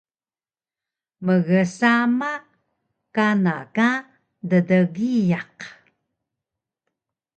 [1.25, 2.29] mgsama
[3.15, 3.89] kana ka
[4.49, 5.57] ddgiyaq